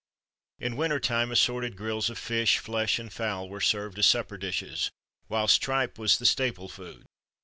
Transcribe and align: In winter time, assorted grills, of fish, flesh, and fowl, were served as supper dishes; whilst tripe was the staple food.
In 0.57 0.77
winter 0.77 0.99
time, 0.99 1.29
assorted 1.31 1.77
grills, 1.77 2.09
of 2.09 2.17
fish, 2.17 2.57
flesh, 2.57 2.97
and 2.97 3.13
fowl, 3.13 3.47
were 3.47 3.61
served 3.61 3.99
as 3.99 4.07
supper 4.07 4.35
dishes; 4.35 4.89
whilst 5.29 5.61
tripe 5.61 5.99
was 5.99 6.17
the 6.17 6.25
staple 6.25 6.69
food. 6.69 7.05